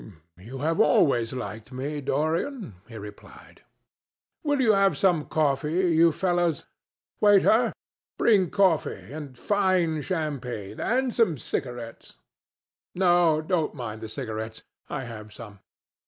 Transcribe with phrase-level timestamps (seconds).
[0.39, 3.61] "You will always like me, Dorian," he replied.
[4.41, 6.65] "Will you have some coffee, you fellows?
[7.19, 7.71] Waiter,
[8.17, 12.15] bring coffee, and fine champagne, and some cigarettes.
[12.95, 15.59] No, don't mind the cigarettes—I have some.